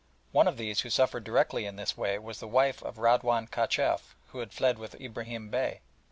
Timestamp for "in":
1.67-1.75